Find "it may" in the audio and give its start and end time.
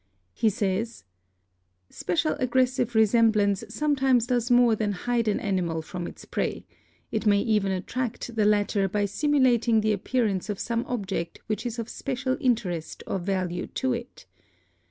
7.11-7.39